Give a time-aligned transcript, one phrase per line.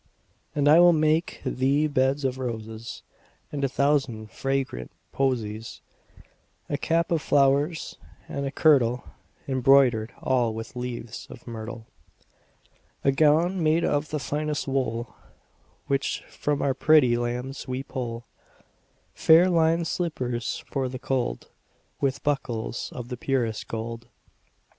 [0.55, 3.03] And I will make thee beds of roses
[3.51, 5.81] And a thousand fragrant posies;
[6.69, 9.03] 10 A cap of flowers, and a kirtle
[9.47, 11.85] Embroider'd all with leaves of myrtle.
[13.03, 15.13] A gown made of the finest wool
[15.85, 18.25] Which from our pretty lambs we pull;
[19.13, 21.53] Fair linèd slippers for the cold, 15
[22.01, 24.07] With buckles of the purest gold.